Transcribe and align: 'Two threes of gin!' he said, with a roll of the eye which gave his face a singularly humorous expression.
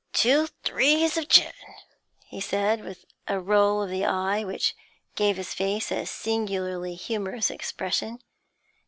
'Two 0.13 0.47
threes 0.63 1.15
of 1.15 1.27
gin!' 1.29 1.53
he 2.25 2.41
said, 2.41 2.83
with 2.83 3.05
a 3.27 3.39
roll 3.39 3.83
of 3.83 3.89
the 3.91 4.03
eye 4.03 4.43
which 4.43 4.75
gave 5.15 5.37
his 5.37 5.53
face 5.53 5.91
a 5.91 6.05
singularly 6.07 6.95
humorous 6.95 7.51
expression. 7.51 8.17